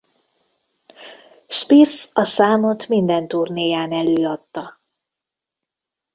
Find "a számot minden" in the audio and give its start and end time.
2.13-3.27